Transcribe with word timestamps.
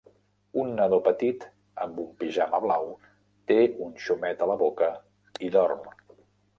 Un 0.61 0.71
nadó 0.79 0.97
petit 1.07 1.45
amb 1.85 2.01
un 2.05 2.09
pijama 2.23 2.63
blau 2.65 2.91
té 3.53 3.61
un 3.87 3.95
xumet 4.07 4.45
a 4.47 4.53
la 4.55 4.61
boca 4.67 4.93
i 5.51 5.57
dorm. 5.59 5.91